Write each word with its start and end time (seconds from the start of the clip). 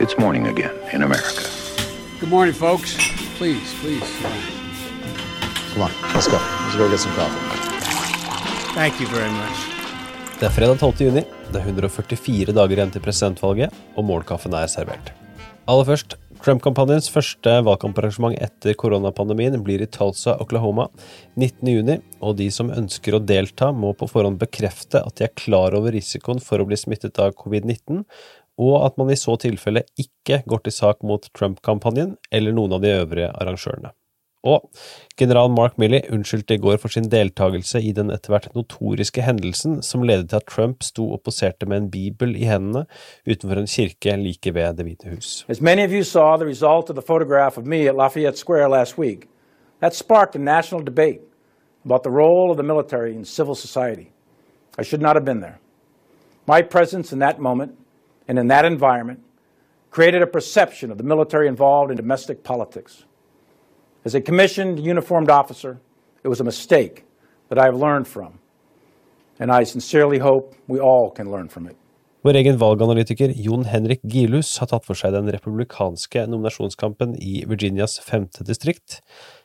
It's 0.00 0.16
morning 0.16 0.46
again 0.46 0.70
in 0.92 1.02
America. 1.02 1.42
Good 2.20 2.30
morning, 2.30 2.54
folks. 2.54 2.94
Please, 3.36 3.74
please. 3.80 4.06
Come 5.74 5.82
on, 5.82 5.90
let's 6.14 6.28
go. 6.28 6.38
Let's 6.38 6.76
go 6.76 6.88
get 6.88 7.00
some 7.00 7.12
coffee. 7.18 7.42
Thank 8.78 9.00
you 9.00 9.08
very 9.08 9.30
much. 9.30 9.58
Det 10.38 10.46
er 10.46 10.54
fredag 10.54 10.78
12. 10.78 11.02
juni. 11.08 11.24
Det 11.50 11.58
er 11.58 11.66
144 11.66 12.54
dager 12.54 12.78
igjen 12.78 12.94
til 12.94 13.02
presidentvalget, 13.02 13.74
og 13.98 14.06
målkaffen 14.06 14.54
er 14.54 14.70
servert. 14.70 15.10
Aller 15.66 15.90
først, 15.90 16.14
Trump-kampanjens 16.46 17.10
første 17.10 17.58
valgkamparrangement 17.66 18.38
etter 18.38 18.78
koronapandemien 18.78 19.58
blir 19.66 19.82
i 19.82 19.90
Tulsa, 19.90 20.36
Oklahoma 20.38 20.86
19.6, 21.34 21.98
og 22.22 22.38
de 22.38 22.46
som 22.54 22.70
ønsker 22.70 23.18
å 23.18 23.24
delta, 23.34 23.72
må 23.74 23.90
på 23.98 24.06
forhånd 24.06 24.38
bekrefte 24.38 25.02
at 25.02 25.18
de 25.18 25.26
er 25.26 25.34
klar 25.34 25.74
over 25.74 25.90
risikoen 25.90 26.38
for 26.38 26.62
å 26.62 26.70
bli 26.70 26.78
smittet 26.78 27.18
av 27.18 27.34
covid-19, 27.34 28.04
og 28.58 28.82
at 28.86 28.98
man 28.98 29.12
i 29.14 29.16
så 29.18 29.36
tilfelle 29.40 29.84
ikke 29.98 30.42
går 30.50 30.66
til 30.66 30.74
sak 30.74 31.06
mot 31.06 31.30
Trump-kampanjen 31.38 32.16
eller 32.34 32.54
noen 32.56 32.74
av 32.76 32.82
de 32.82 32.92
øvrige 32.98 33.30
arrangørene. 33.30 33.94
Og 34.46 34.70
general 35.18 35.50
Mark 35.50 35.78
Milley 35.78 36.00
unnskyldte 36.14 36.54
i 36.54 36.60
går 36.62 36.76
for 36.78 36.94
sin 36.94 37.08
deltakelse 37.10 37.80
i 37.82 37.90
den 37.92 38.12
etter 38.14 38.30
hvert 38.30 38.52
notoriske 38.54 39.22
hendelsen 39.26 39.80
som 39.82 40.04
ledet 40.06 40.28
til 40.30 40.38
at 40.38 40.46
Trump 40.46 40.84
sto 40.86 41.08
og 41.12 41.24
poserte 41.26 41.66
med 41.66 41.82
en 41.82 41.90
bibel 41.90 42.36
i 42.36 42.46
hendene 42.46 42.84
utenfor 43.26 43.58
en 43.58 43.66
kirke 43.66 44.14
like 44.16 44.54
ved 44.54 44.78
Det 44.78 44.86
hvite 44.86 45.10
hus. 45.10 45.44
As 45.48 45.60
many 45.60 45.82
of 45.84 45.90
you 45.90 46.04
saw 46.04 46.36
the 46.36 46.46
result 46.46 46.90
of 46.90 46.96
the 46.96 47.02
photograph 47.02 47.58
of 47.58 47.66
me 47.66 47.88
at 47.88 47.96
Lafayette 47.96 48.38
Square 48.38 48.68
last 48.68 48.98
week, 48.98 49.28
that 49.80 49.94
sparked 49.94 50.36
a 50.36 50.38
national 50.38 50.84
debate 50.84 51.20
about 51.84 52.02
the 52.02 52.10
role 52.10 52.50
of 52.50 52.56
the 52.56 52.66
military 52.66 53.14
in 53.14 53.24
civil 53.24 53.54
society. 53.54 54.12
I 54.78 54.82
should 54.84 55.02
not 55.02 55.16
have 55.16 55.24
been 55.24 55.40
there. 55.40 55.58
My 56.46 56.62
presence 56.62 57.12
in 57.12 57.18
that 57.18 57.40
moment 57.40 57.72
and 58.28 58.38
in 58.38 58.48
that 58.48 58.64
environment 58.64 59.20
created 59.90 60.22
a 60.22 60.26
perception 60.26 60.90
of 60.90 60.98
the 60.98 61.04
military 61.04 61.48
involved 61.48 61.90
in 61.90 61.96
domestic 61.96 62.44
politics. 62.44 63.04
As 64.04 64.14
a 64.14 64.20
commissioned 64.20 64.78
uniformed 64.78 65.30
officer, 65.30 65.80
it 66.22 66.28
was 66.28 66.40
a 66.40 66.44
mistake 66.44 67.04
that 67.48 67.58
I 67.58 67.64
have 67.64 67.76
learned 67.76 68.06
from, 68.06 68.38
and 69.40 69.50
I 69.50 69.64
sincerely 69.64 70.18
hope 70.18 70.54
we 70.66 70.78
all 70.78 71.10
can 71.10 71.30
learn 71.30 71.48
from 71.48 71.66
it. 71.66 71.76
Vår 72.26 72.34
egen 72.34 72.58
valganalytiker 72.58 73.30
Jon 73.44 73.62
Henrik 73.64 74.00
Gilhus 74.02 74.56
har 74.58 74.66
tatt 74.68 74.84
for 74.84 74.98
seg 74.98 75.14
den 75.14 75.30
republikanske 75.30 76.24
nominasjonskampen 76.26 77.14
i 77.22 77.44
Virginias 77.46 77.94
femte 78.02 78.44
distrikt. 78.44 78.98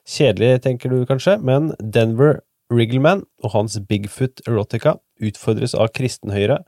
Kjedelig, 0.09 0.63
tenker 0.65 0.89
du 0.89 1.05
kanskje, 1.07 1.37
men 1.37 1.69
Denver 1.79 2.41
Riggleman 2.73 3.23
og 3.43 3.53
hans 3.53 3.77
Bigfoot 3.87 4.41
Erotica 4.47 4.97
utfordres 5.21 5.77
av 5.77 5.93
kristenhøyre. 5.93 6.63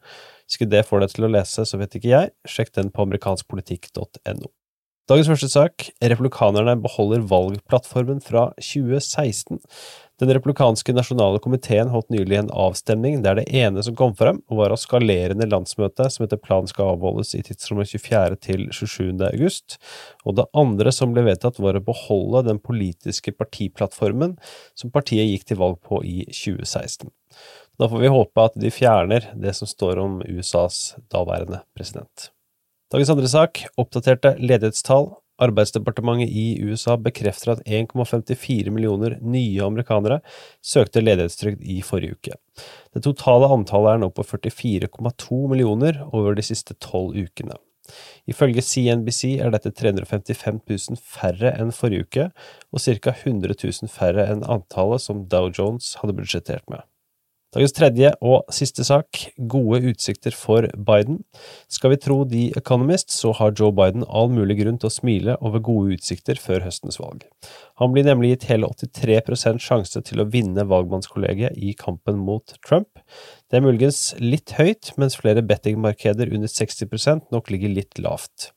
Skulle 0.49 0.75
det 0.75 0.85
få 0.88 1.01
deg 1.01 1.13
til 1.13 1.27
å 1.27 1.31
lese, 1.31 1.65
så 1.65 1.79
vet 1.81 1.97
ikke 1.97 2.11
jeg. 2.11 2.35
Sjekk 2.49 2.75
den 2.77 2.93
på 2.93 3.07
amerikanskpolitikk.no. 3.07 4.52
Dagens 5.05 5.27
første 5.29 5.47
sak, 5.53 5.83
republikanerne 6.02 6.73
beholder 6.81 7.21
valgplattformen 7.29 8.23
fra 8.25 8.47
2016. 8.57 9.59
Den 10.17 10.31
republikanske 10.33 10.95
nasjonale 10.97 11.37
komiteen 11.43 11.91
holdt 11.93 12.09
nylig 12.09 12.39
en 12.39 12.49
avstemning 12.49 13.19
der 13.21 13.37
det 13.37 13.43
ene 13.53 13.83
som 13.85 13.93
kom 13.99 14.15
frem, 14.17 14.39
var 14.49 14.73
å 14.73 14.79
skalere 14.81 15.37
ned 15.37 15.53
landsmøtet 15.53 16.15
som 16.15 16.25
etter 16.25 16.41
planen 16.41 16.71
skal 16.71 16.95
avholdes 16.95 17.35
i 17.37 17.43
tidsrommet 17.45 17.91
24. 17.93 18.39
til 18.47 18.65
27. 18.73 19.21
august, 19.27 19.77
og 20.25 20.39
det 20.39 20.47
andre 20.57 20.95
som 20.95 21.13
ble 21.13 21.27
vedtatt 21.27 21.61
var 21.61 21.77
å 21.77 21.85
beholde 21.85 22.47
den 22.49 22.63
politiske 22.63 23.35
partiplattformen 23.37 24.39
som 24.73 24.89
partiet 24.95 25.30
gikk 25.30 25.45
til 25.52 25.61
valg 25.61 25.77
på 25.85 26.02
i 26.02 26.23
2016. 26.31 27.13
Da 27.79 27.89
får 27.91 27.99
vi 27.99 28.07
håpe 28.11 28.43
at 28.47 28.55
de 28.55 28.71
fjerner 28.71 29.27
det 29.35 29.51
som 29.57 29.67
står 29.67 29.99
om 29.99 30.21
USAs 30.23 30.95
daværende 31.11 31.59
president. 31.75 32.29
Dagens 32.93 33.11
andre 33.11 33.27
sak, 33.27 33.65
oppdaterte 33.81 34.35
ledighetstall. 34.39 35.11
Arbeidsdepartementet 35.43 36.31
i 36.31 36.61
USA 36.63 36.95
bekrefter 36.95 37.57
at 37.57 37.65
1,54 37.67 38.71
millioner 38.71 39.17
nye 39.19 39.65
amerikanere 39.65 40.21
søkte 40.63 41.03
ledighetstrygd 41.03 41.65
i 41.67 41.81
forrige 41.83 42.15
uke. 42.15 42.37
Det 42.95 43.03
totale 43.03 43.49
antallet 43.52 43.97
er 43.97 44.03
nå 44.05 44.11
på 44.15 44.23
44,2 44.23 45.41
millioner 45.52 45.99
over 46.14 46.39
de 46.39 46.45
siste 46.47 46.77
tolv 46.80 47.19
ukene. 47.19 47.59
Ifølge 48.31 48.64
CNBC 48.64 49.35
er 49.43 49.52
dette 49.52 49.75
355 49.75 50.64
000 50.64 51.03
færre 51.03 51.52
enn 51.59 51.75
forrige 51.75 52.08
uke, 52.08 52.31
og 52.71 52.81
ca. 52.81 53.11
100 53.11 53.59
000 53.59 53.91
færre 53.91 54.30
enn 54.31 54.47
antallet 54.47 55.03
som 55.03 55.27
Dow 55.27 55.52
Jones 55.52 55.97
hadde 55.99 56.15
budsjettert 56.15 56.64
med. 56.71 56.87
Dagens 57.55 57.71
tredje 57.71 58.10
og 58.20 58.49
siste 58.52 58.83
sak, 58.83 59.21
gode 59.48 59.77
utsikter 59.88 60.33
for 60.36 60.66
Biden. 60.76 61.21
Skal 61.71 61.93
vi 61.93 61.98
tro 62.04 62.17
The 62.27 62.49
Economist, 62.60 63.14
så 63.16 63.32
har 63.38 63.54
Joe 63.55 63.71
Biden 63.71 64.04
all 64.10 64.27
mulig 64.27 64.58
grunn 64.60 64.76
til 64.76 64.89
å 64.89 64.92
smile 64.92 65.38
over 65.39 65.64
gode 65.64 65.95
utsikter 65.95 66.36
før 66.36 66.65
høstens 66.65 66.99
valg. 66.99 67.23
Han 67.80 67.94
blir 67.95 68.04
nemlig 68.04 68.33
gitt 68.33 68.49
hele 68.49 68.67
83% 68.67 69.64
sjanse 69.64 70.04
til 70.04 70.20
å 70.20 70.27
vinne 70.33 70.67
valgmannskollegiet 70.67 71.55
i 71.55 71.71
kampen 71.80 72.20
mot 72.27 72.58
Trump. 72.60 72.99
Det 73.48 73.61
er 73.61 73.64
muligens 73.64 74.04
litt 74.20 74.58
høyt, 74.60 74.92
mens 74.99 75.15
flere 75.15 75.45
bettingmarkeder 75.48 76.36
under 76.36 76.52
60% 76.52 77.32
nok 77.32 77.55
ligger 77.55 77.71
litt 77.71 78.04
lavt. 78.04 78.52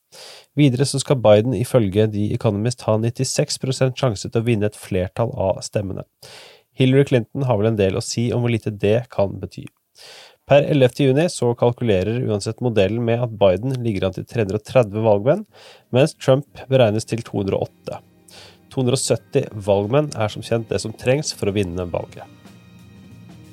Videre 0.58 0.88
så 0.88 0.98
skal 0.98 1.22
Biden 1.22 1.54
ifølge 1.54 2.10
The 2.10 2.32
Economist 2.34 2.82
ha 2.88 2.98
96 2.98 3.62
sjanse 3.94 4.26
til 4.26 4.42
å 4.42 4.46
vinne 4.46 4.66
et 4.66 4.78
flertall 4.78 5.30
av 5.38 5.62
stemmene. 5.62 6.02
Hillary 6.78 7.04
Clinton 7.04 7.42
har 7.48 7.58
vel 7.58 7.72
en 7.72 7.78
del 7.78 7.98
å 7.98 8.04
si 8.04 8.28
om 8.34 8.44
hvor 8.44 8.52
lite 8.54 8.70
det 8.70 9.08
kan 9.10 9.34
bety. 9.40 9.64
Per 10.48 10.64
11. 10.64 11.02
juni 11.02 11.26
så 11.28 11.50
kalkulerer 11.58 12.22
uansett 12.30 12.62
modellen 12.64 13.02
med 13.04 13.20
at 13.20 13.34
Biden 13.40 13.74
ligger 13.84 14.06
an 14.06 14.14
til 14.16 14.24
330 14.24 15.02
valgmenn, 15.04 15.42
mens 15.92 16.14
Trump 16.16 16.62
beregnes 16.70 17.04
til 17.08 17.20
208. 17.26 17.98
270 18.72 19.50
valgmenn 19.66 20.12
er 20.16 20.32
som 20.32 20.44
kjent 20.44 20.70
det 20.70 20.80
som 20.80 20.94
trengs 20.96 21.34
for 21.36 21.50
å 21.50 21.56
vinne 21.56 21.88
valget. 21.90 22.24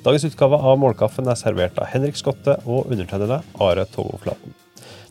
Dagens 0.06 0.28
utgave 0.28 0.62
av 0.62 0.78
Målkaffen 0.78 1.26
er 1.26 1.40
servert 1.40 1.76
av 1.82 1.90
Henrik 1.90 2.16
Skotte 2.16 2.54
og 2.62 2.86
undertegnede 2.94 3.42
Are 3.58 3.88
Togoflaten. 3.90 4.54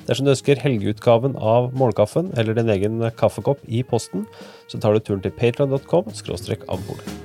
Dersom 0.08 0.26
du 0.26 0.32
ønsker 0.32 0.62
helgeutgaven 0.62 1.36
av 1.36 1.72
Målkaffen 1.76 2.32
eller 2.40 2.56
din 2.56 2.72
egen 2.72 3.04
kaffekopp 3.20 3.62
i 3.68 3.84
posten, 3.84 4.24
så 4.72 4.80
tar 4.80 4.96
du 4.96 5.04
turen 5.04 5.26
til 5.26 5.36
patron.com. 5.36 7.25